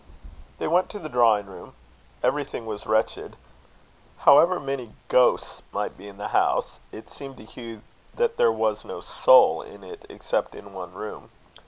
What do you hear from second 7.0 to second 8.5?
seemed to Hugh that